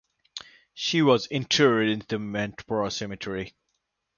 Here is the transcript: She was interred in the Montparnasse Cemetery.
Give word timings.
She 0.73 1.03
was 1.03 1.27
interred 1.27 1.87
in 1.87 2.03
the 2.07 2.17
Montparnasse 2.17 2.97
Cemetery. 2.97 3.53